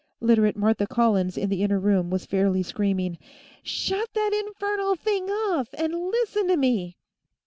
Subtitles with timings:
[0.19, 3.19] Literate Martha Collins, in the inner room, was fairly screaming:
[3.61, 6.97] "Shut that infernal thing off and listen to me!"